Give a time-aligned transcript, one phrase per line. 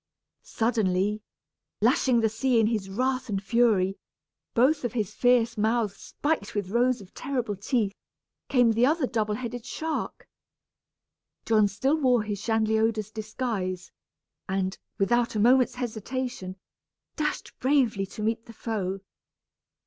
[0.41, 1.21] Suddenly,
[1.79, 3.99] lashing the sea in his wrath and fury,
[4.55, 7.93] both of his fierce mouths spiked with rows of terrible teeth,
[8.49, 10.27] came the other double headed shark!
[11.45, 13.91] John still wore his Chanliodus disguise,
[14.49, 16.55] and, without a moment's hesitation,
[17.15, 19.01] dashed bravely to meet the foe.